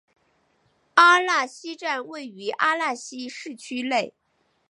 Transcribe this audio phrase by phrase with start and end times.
[0.95, 4.15] 阿讷西站位于阿讷西市区内。